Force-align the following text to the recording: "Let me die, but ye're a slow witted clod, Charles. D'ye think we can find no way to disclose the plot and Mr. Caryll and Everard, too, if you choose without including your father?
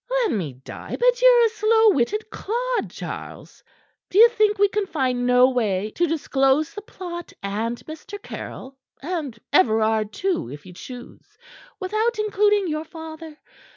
"Let 0.09 0.31
me 0.31 0.53
die, 0.53 0.97
but 0.99 1.21
ye're 1.21 1.45
a 1.45 1.49
slow 1.49 1.91
witted 1.91 2.31
clod, 2.31 2.89
Charles. 2.89 3.63
D'ye 4.09 4.29
think 4.29 4.57
we 4.57 4.67
can 4.67 4.87
find 4.87 5.27
no 5.27 5.47
way 5.51 5.91
to 5.91 6.07
disclose 6.07 6.73
the 6.73 6.81
plot 6.81 7.31
and 7.43 7.77
Mr. 7.85 8.19
Caryll 8.19 8.79
and 9.03 9.37
Everard, 9.53 10.11
too, 10.11 10.49
if 10.49 10.65
you 10.65 10.73
choose 10.73 11.37
without 11.79 12.17
including 12.17 12.67
your 12.67 12.83
father? 12.83 13.37